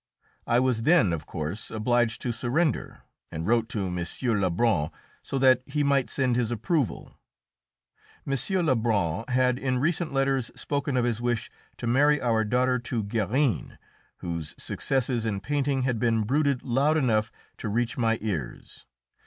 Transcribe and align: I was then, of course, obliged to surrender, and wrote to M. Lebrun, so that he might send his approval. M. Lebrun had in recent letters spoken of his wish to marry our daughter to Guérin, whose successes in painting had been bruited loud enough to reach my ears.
I 0.47 0.59
was 0.59 0.81
then, 0.81 1.13
of 1.13 1.27
course, 1.27 1.69
obliged 1.69 2.23
to 2.23 2.31
surrender, 2.31 3.03
and 3.31 3.45
wrote 3.45 3.69
to 3.69 3.85
M. 3.85 4.03
Lebrun, 4.41 4.89
so 5.21 5.37
that 5.37 5.61
he 5.67 5.83
might 5.83 6.09
send 6.09 6.35
his 6.35 6.49
approval. 6.49 7.13
M. 8.25 8.65
Lebrun 8.65 9.25
had 9.27 9.59
in 9.59 9.77
recent 9.77 10.11
letters 10.11 10.49
spoken 10.55 10.97
of 10.97 11.05
his 11.05 11.21
wish 11.21 11.51
to 11.77 11.85
marry 11.85 12.19
our 12.19 12.43
daughter 12.43 12.79
to 12.79 13.03
Guérin, 13.03 13.77
whose 14.17 14.55
successes 14.57 15.23
in 15.23 15.39
painting 15.39 15.83
had 15.83 15.99
been 15.99 16.23
bruited 16.23 16.63
loud 16.63 16.97
enough 16.97 17.31
to 17.59 17.69
reach 17.69 17.95
my 17.95 18.17
ears. 18.21 18.87